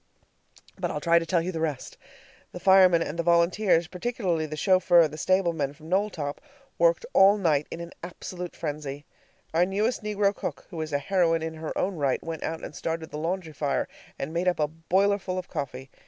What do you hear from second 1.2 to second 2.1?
tell you the rest.